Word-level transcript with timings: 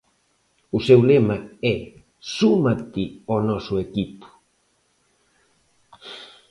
O 0.77 0.79
seu 0.87 0.99
lema 1.09 1.37
é 1.73 1.75
Súmate 2.35 3.05
ao 3.29 3.39
noso 3.49 3.75
equipo. 3.85 4.27